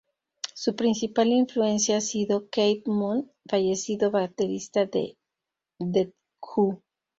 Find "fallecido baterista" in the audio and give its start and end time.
3.47-4.87